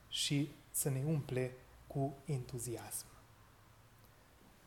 și 0.07 0.51
să 0.71 0.89
ne 0.89 1.03
umple 1.05 1.51
cu 1.87 2.17
entuziasm. 2.25 3.05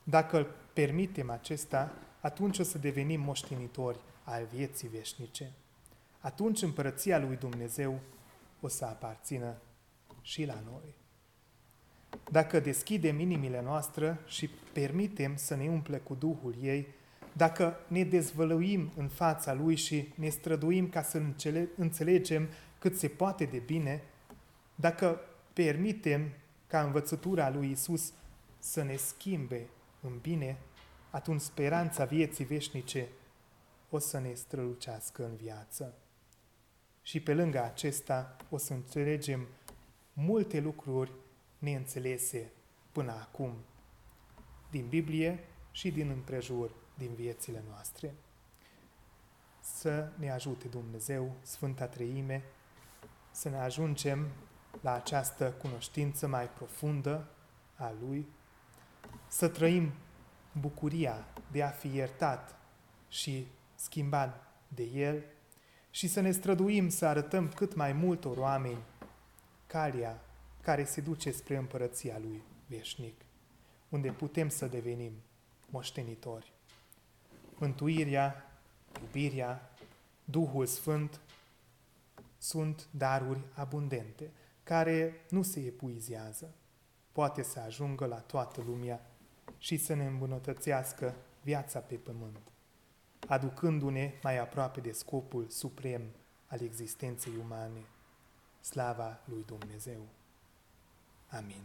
Dacă 0.02 0.46
permitem 0.72 1.30
acesta, 1.30 1.92
atunci 2.20 2.58
o 2.58 2.62
să 2.62 2.78
devenim 2.78 3.20
moștenitori 3.20 4.00
al 4.24 4.44
vieții 4.44 4.88
veșnice. 4.88 5.52
Atunci 6.20 6.62
împărăția 6.62 7.18
lui 7.18 7.36
Dumnezeu 7.36 8.00
o 8.60 8.68
să 8.68 8.84
aparțină 8.84 9.56
și 10.20 10.44
la 10.44 10.60
noi. 10.70 10.94
Dacă 12.30 12.60
deschidem 12.60 13.20
inimile 13.20 13.62
noastre 13.62 14.20
și 14.26 14.50
permitem 14.72 15.36
să 15.36 15.54
ne 15.54 15.68
umple 15.68 15.98
cu 15.98 16.14
Duhul 16.14 16.54
ei, 16.62 16.86
dacă 17.32 17.76
ne 17.88 18.04
dezvăluim 18.04 18.92
în 18.96 19.08
fața 19.08 19.52
Lui 19.52 19.76
și 19.76 20.12
ne 20.14 20.28
străduim 20.28 20.88
ca 20.88 21.02
să 21.02 21.22
înțelegem 21.76 22.48
cât 22.78 22.98
se 22.98 23.08
poate 23.08 23.44
de 23.44 23.58
bine, 23.58 24.02
dacă 24.74 25.20
permitem 25.52 26.30
ca 26.66 26.82
învățătura 26.82 27.50
lui 27.50 27.70
Isus 27.70 28.12
să 28.58 28.82
ne 28.82 28.96
schimbe 28.96 29.68
în 30.00 30.18
bine, 30.22 30.58
atunci 31.10 31.40
speranța 31.40 32.04
vieții 32.04 32.44
veșnice 32.44 33.08
o 33.90 33.98
să 33.98 34.18
ne 34.18 34.32
strălucească 34.34 35.24
în 35.24 35.36
viață. 35.36 35.94
Și 37.02 37.20
pe 37.20 37.34
lângă 37.34 37.62
acesta 37.62 38.36
o 38.50 38.56
să 38.56 38.72
înțelegem 38.72 39.46
multe 40.12 40.60
lucruri 40.60 41.10
neînțelese 41.64 42.52
până 42.92 43.12
acum 43.12 43.54
din 44.70 44.86
Biblie 44.88 45.44
și 45.70 45.90
din 45.90 46.10
împrejur 46.10 46.70
din 46.94 47.14
viețile 47.14 47.62
noastre. 47.68 48.14
Să 49.60 50.12
ne 50.18 50.30
ajute 50.30 50.68
Dumnezeu, 50.68 51.32
Sfânta 51.42 51.86
Treime, 51.86 52.42
să 53.30 53.48
ne 53.48 53.56
ajungem 53.56 54.26
la 54.80 54.92
această 54.92 55.52
cunoștință 55.52 56.26
mai 56.26 56.48
profundă 56.48 57.28
a 57.76 57.92
Lui, 58.00 58.28
să 59.28 59.48
trăim 59.48 59.92
bucuria 60.60 61.26
de 61.50 61.62
a 61.62 61.68
fi 61.68 61.94
iertat 61.94 62.56
și 63.08 63.46
schimbat 63.74 64.52
de 64.68 64.82
El 64.82 65.24
și 65.90 66.08
să 66.08 66.20
ne 66.20 66.30
străduim 66.30 66.88
să 66.88 67.06
arătăm 67.06 67.48
cât 67.48 67.74
mai 67.74 67.92
multor 67.92 68.36
oameni 68.36 68.82
calea 69.66 70.23
care 70.64 70.84
se 70.84 71.00
duce 71.00 71.30
spre 71.30 71.56
împărăția 71.56 72.18
Lui 72.18 72.42
veșnic, 72.66 73.20
unde 73.88 74.12
putem 74.12 74.48
să 74.48 74.66
devenim 74.66 75.12
moștenitori. 75.70 76.52
Mântuirea, 77.54 78.50
iubirea, 79.00 79.70
Duhul 80.24 80.66
Sfânt 80.66 81.20
sunt 82.38 82.88
daruri 82.90 83.40
abundente, 83.54 84.30
care 84.62 85.24
nu 85.28 85.42
se 85.42 85.60
epuizează. 85.60 86.54
Poate 87.12 87.42
să 87.42 87.60
ajungă 87.60 88.06
la 88.06 88.18
toată 88.18 88.62
lumea 88.66 89.10
și 89.58 89.76
să 89.76 89.94
ne 89.94 90.06
îmbunătățească 90.06 91.14
viața 91.42 91.78
pe 91.78 91.94
pământ, 91.94 92.38
aducându-ne 93.26 94.12
mai 94.22 94.38
aproape 94.38 94.80
de 94.80 94.92
scopul 94.92 95.48
suprem 95.48 96.02
al 96.46 96.60
existenței 96.60 97.32
umane, 97.42 97.84
slava 98.60 99.20
lui 99.24 99.44
Dumnezeu. 99.46 100.06
Amin. 101.36 101.62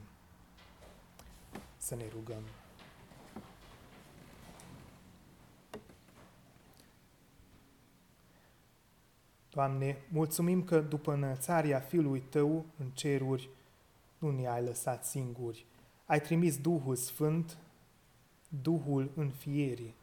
Să 1.78 1.96
ne 1.96 2.04
rugăm. 2.14 2.42
Doamne, 9.50 9.98
mulțumim 10.12 10.64
că 10.64 10.80
după 10.80 11.14
înălțarea 11.14 11.80
Fiului 11.80 12.20
Tău 12.20 12.66
în 12.78 12.90
ceruri, 12.94 13.50
nu 14.18 14.32
ne-ai 14.32 14.64
lăsat 14.64 15.06
singuri. 15.06 15.66
Ai 16.06 16.22
trimis 16.22 16.58
Duhul 16.58 16.96
Sfânt, 16.96 17.58
Duhul 18.62 19.12
înfierii. 19.16 19.96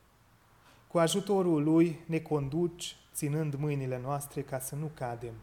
Cu 0.88 0.98
ajutorul 0.98 1.62
Lui 1.62 2.00
ne 2.06 2.18
conduci, 2.18 2.96
ținând 3.12 3.54
mâinile 3.54 3.98
noastre 3.98 4.42
ca 4.42 4.58
să 4.58 4.74
nu 4.74 4.90
cadem, 4.94 5.34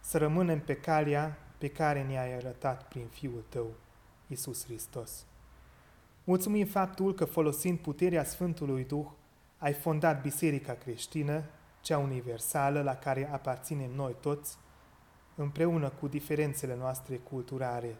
să 0.00 0.18
rămânem 0.18 0.60
pe 0.60 0.76
calea 0.76 1.47
pe 1.58 1.68
care 1.68 2.02
ne-ai 2.02 2.34
arătat 2.34 2.88
prin 2.88 3.06
Fiul 3.06 3.44
Tău, 3.48 3.70
Isus 4.26 4.64
Hristos. 4.64 5.26
Mulțumim 6.24 6.66
faptul 6.66 7.14
că 7.14 7.24
folosind 7.24 7.78
puterea 7.78 8.24
Sfântului 8.24 8.84
Duh, 8.84 9.06
ai 9.58 9.72
fondat 9.72 10.22
Biserica 10.22 10.74
creștină 10.74 11.44
cea 11.80 11.98
universală 11.98 12.82
la 12.82 12.94
care 12.94 13.32
aparținem 13.32 13.90
noi 13.90 14.16
toți, 14.20 14.56
împreună 15.34 15.88
cu 15.88 16.08
diferențele 16.08 16.76
noastre 16.76 17.16
culturale, 17.16 17.96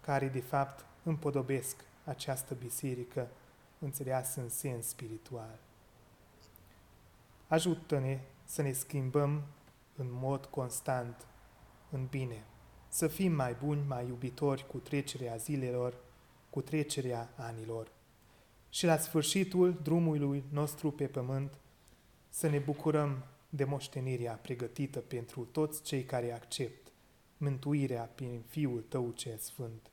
care 0.00 0.28
de 0.28 0.40
fapt 0.40 0.84
împodobesc 1.02 1.84
această 2.04 2.54
biserică 2.54 3.28
înțeleasă 3.78 4.40
în 4.40 4.48
sens 4.48 4.86
spiritual. 4.86 5.58
Ajută-ne 7.46 8.20
să 8.44 8.62
ne 8.62 8.72
schimbăm 8.72 9.42
în 9.96 10.06
mod 10.10 10.44
constant 10.44 11.26
în 11.90 12.06
bine, 12.06 12.44
să 12.88 13.06
fim 13.06 13.32
mai 13.32 13.56
buni, 13.64 13.84
mai 13.86 14.06
iubitori 14.06 14.66
cu 14.66 14.78
trecerea 14.78 15.36
zilelor, 15.36 15.94
cu 16.50 16.60
trecerea 16.60 17.32
anilor. 17.36 17.88
Și 18.70 18.86
la 18.86 18.96
sfârșitul 18.96 19.80
drumului 19.82 20.44
nostru 20.50 20.90
pe 20.90 21.06
pământ, 21.06 21.58
să 22.28 22.48
ne 22.48 22.58
bucurăm 22.58 23.24
de 23.48 23.64
moștenirea 23.64 24.34
pregătită 24.34 24.98
pentru 24.98 25.44
toți 25.44 25.82
cei 25.82 26.04
care 26.04 26.32
accept 26.32 26.86
mântuirea 27.36 28.02
prin 28.14 28.42
Fiul 28.48 28.84
Tău 28.88 29.10
ce 29.10 29.36
Sfânt 29.36 29.90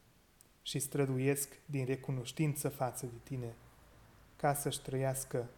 și 0.62 0.79
străduiesc 0.79 1.49
din 1.65 1.86
recunoștință 1.86 2.69
față 2.69 3.06
de 3.06 3.17
Tine 3.23 3.56
ca 4.36 4.53
să-și 4.53 4.82
trăiască 4.82 5.49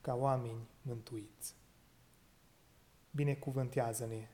ca 0.00 0.14
oameni 0.14 0.68
mântuiți. 0.82 1.54
Binecuvântează-ne 3.10 4.28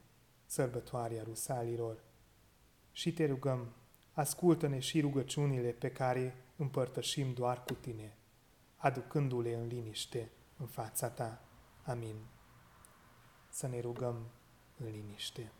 sărbătoarea 0.50 1.22
rusalilor 1.22 2.02
și 2.92 3.12
te 3.12 3.26
rugăm, 3.26 3.72
ascultă-ne 4.12 4.78
și 4.78 5.00
rugăciunile 5.00 5.70
pe 5.70 5.90
care 5.90 6.34
împărtășim 6.56 7.32
doar 7.32 7.64
cu 7.64 7.74
Tine, 7.74 8.16
aducându-le 8.76 9.54
în 9.54 9.66
liniște 9.66 10.30
în 10.56 10.66
fața 10.66 11.08
ta. 11.08 11.44
Amin. 11.82 12.16
Să 13.48 13.66
ne 13.66 13.80
rugăm 13.80 14.30
în 14.76 14.90
liniște. 14.90 15.52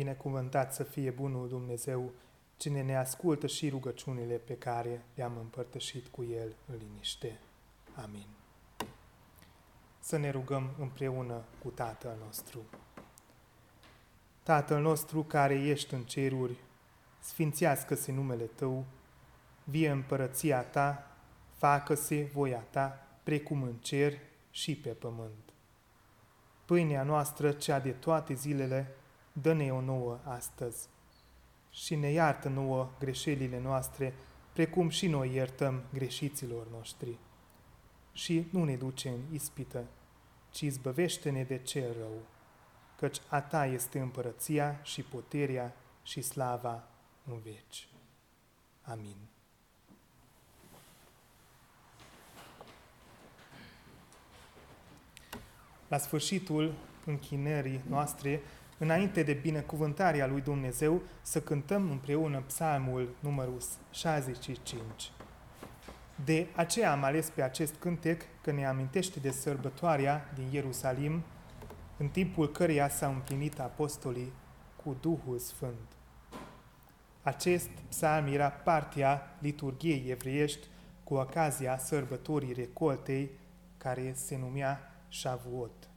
Binecuvântat 0.00 0.74
să 0.74 0.82
fie 0.82 1.10
bunul 1.10 1.48
Dumnezeu, 1.48 2.12
cine 2.56 2.82
ne 2.82 2.96
ascultă 2.96 3.46
și 3.46 3.68
rugăciunile 3.68 4.34
pe 4.34 4.56
care 4.56 5.04
le-am 5.14 5.36
împărtășit 5.36 6.06
cu 6.06 6.24
El 6.24 6.54
în 6.66 6.74
liniște. 6.78 7.40
Amin. 7.94 8.26
Să 9.98 10.16
ne 10.16 10.30
rugăm 10.30 10.70
împreună 10.78 11.44
cu 11.62 11.68
Tatăl 11.68 12.16
nostru. 12.24 12.60
Tatăl 14.42 14.80
nostru 14.80 15.22
care 15.22 15.54
ești 15.54 15.94
în 15.94 16.02
ceruri, 16.02 16.56
sfințească-se 17.18 18.12
numele 18.12 18.44
Tău, 18.44 18.84
vie 19.64 19.90
împărăția 19.90 20.62
Ta, 20.62 21.16
facă-se 21.56 22.30
voia 22.32 22.64
Ta, 22.70 23.06
precum 23.22 23.62
în 23.62 23.74
cer 23.74 24.12
și 24.50 24.76
pe 24.76 24.88
pământ. 24.88 25.52
Pâinea 26.64 27.02
noastră, 27.02 27.52
cea 27.52 27.80
de 27.80 27.90
toate 27.90 28.34
zilele, 28.34 28.94
dă-ne 29.32 29.72
o 29.72 29.80
nouă 29.80 30.20
astăzi 30.24 30.88
și 31.70 31.94
ne 31.94 32.10
iartă 32.10 32.48
nouă 32.48 32.90
greșelile 32.98 33.60
noastre, 33.60 34.14
precum 34.52 34.88
și 34.88 35.06
noi 35.06 35.34
iertăm 35.34 35.82
greșiților 35.92 36.66
noștri. 36.70 37.16
Și 38.12 38.46
nu 38.50 38.64
ne 38.64 38.76
duce 38.76 39.08
în 39.08 39.20
ispită, 39.32 39.84
ci 40.50 40.60
izbăvește-ne 40.60 41.42
de 41.42 41.58
cel 41.58 41.92
rău, 41.98 42.22
căci 42.96 43.20
a 43.28 43.40
ta 43.40 43.66
este 43.66 44.00
împărăția 44.00 44.80
și 44.82 45.02
puterea 45.02 45.76
și 46.02 46.22
slava 46.22 46.84
în 47.24 47.40
veci. 47.40 47.88
Amin. 48.82 49.16
La 55.88 55.98
sfârșitul 55.98 56.74
închinării 57.06 57.80
noastre, 57.88 58.40
înainte 58.80 59.22
de 59.22 59.32
binecuvântarea 59.32 60.26
lui 60.26 60.40
Dumnezeu, 60.40 61.02
să 61.22 61.40
cântăm 61.40 61.90
împreună 61.90 62.42
psalmul 62.46 63.14
numărul 63.20 63.58
65. 63.90 65.12
De 66.24 66.46
aceea 66.54 66.92
am 66.92 67.04
ales 67.04 67.30
pe 67.30 67.42
acest 67.42 67.74
cântec 67.78 68.22
că 68.42 68.52
ne 68.52 68.66
amintește 68.66 69.20
de 69.20 69.30
sărbătoarea 69.30 70.30
din 70.34 70.48
Ierusalim, 70.50 71.22
în 71.96 72.08
timpul 72.08 72.50
căreia 72.50 72.88
s-au 72.88 73.12
împlinit 73.12 73.60
apostolii 73.60 74.32
cu 74.84 74.96
Duhul 75.00 75.38
Sfânt. 75.38 75.96
Acest 77.22 77.68
psalm 77.88 78.26
era 78.26 78.48
partea 78.48 79.36
liturgiei 79.38 80.10
evreiești 80.10 80.66
cu 81.04 81.14
ocazia 81.14 81.78
sărbătorii 81.78 82.52
recoltei, 82.52 83.30
care 83.78 84.12
se 84.14 84.38
numea 84.38 84.80
Shavuot. 85.08 85.89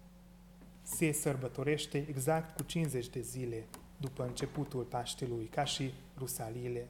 Se 0.84 1.12
sărbătorește 1.12 2.06
exact 2.10 2.56
cu 2.56 2.63
50 2.63 3.08
de 3.08 3.22
zile 3.22 3.65
după 3.98 4.24
începutul 4.24 4.84
Paștelui, 4.84 5.46
ca 5.46 5.63
și 5.63 5.93
Rusalile. 6.17 6.88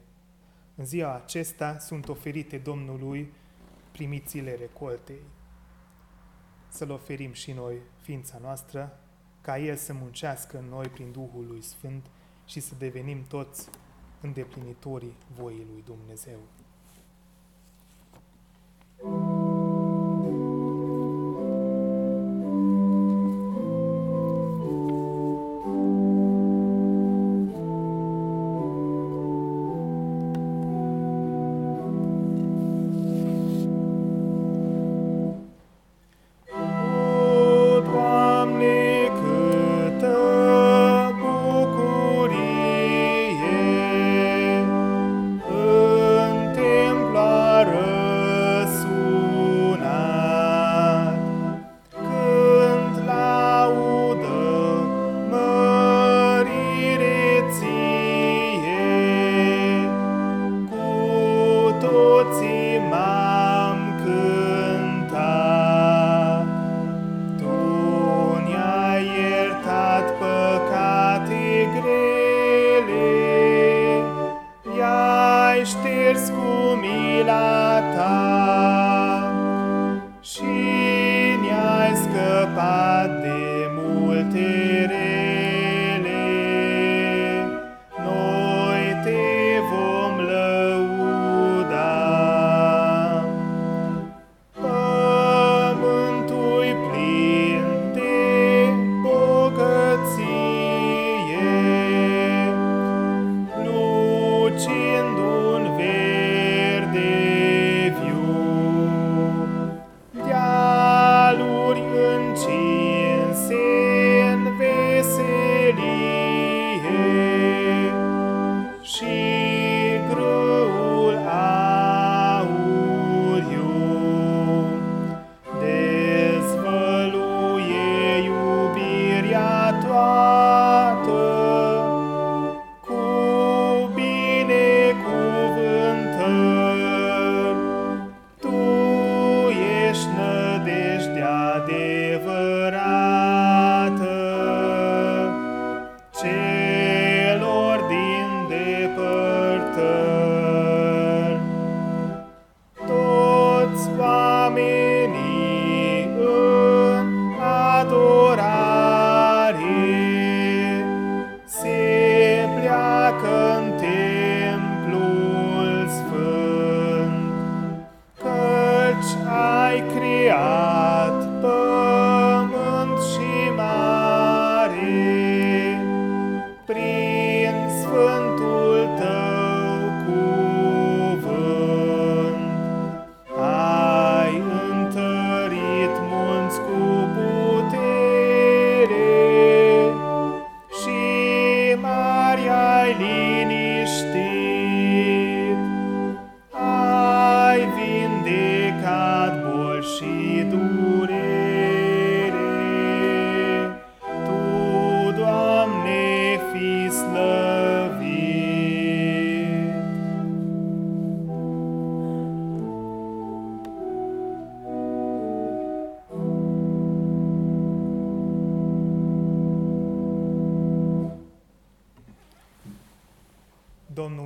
În 0.74 0.84
ziua 0.84 1.14
acesta 1.14 1.78
sunt 1.78 2.08
oferite 2.08 2.58
Domnului 2.58 3.32
primițiile 3.92 4.54
recoltei. 4.54 5.22
Să-L 6.68 6.90
oferim 6.90 7.32
și 7.32 7.52
noi 7.52 7.76
ființa 8.00 8.38
noastră, 8.40 8.98
ca 9.40 9.58
El 9.58 9.76
să 9.76 9.92
muncească 9.92 10.58
în 10.58 10.64
noi 10.64 10.86
prin 10.86 11.12
Duhul 11.12 11.46
lui 11.46 11.62
Sfânt 11.62 12.06
și 12.46 12.60
să 12.60 12.74
devenim 12.78 13.24
toți 13.26 13.68
îndeplinitorii 14.20 15.16
voii 15.34 15.66
lui 15.72 15.82
Dumnezeu. 15.84 16.38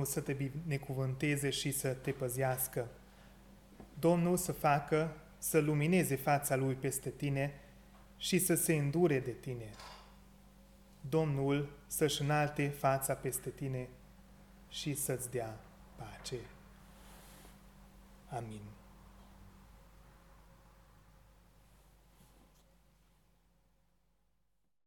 Să 0.09 0.21
te 0.21 0.33
binecuvânteze 0.33 1.49
și 1.49 1.71
să 1.71 1.93
te 1.93 2.11
păzească. 2.11 2.87
Domnul 3.99 4.37
să 4.37 4.51
facă 4.51 5.15
să 5.37 5.59
lumineze 5.59 6.15
fața 6.15 6.55
Lui 6.55 6.73
peste 6.73 7.09
tine 7.09 7.53
și 8.17 8.39
să 8.39 8.55
se 8.55 8.73
îndure 8.73 9.19
de 9.19 9.31
tine. 9.31 9.69
Domnul 11.09 11.69
să-și 11.87 12.21
înalte 12.21 12.67
fața 12.67 13.13
peste 13.13 13.49
tine 13.49 13.89
și 14.69 14.93
să-ți 14.93 15.31
dea 15.31 15.59
pace. 15.95 16.37
Amin. 18.29 18.61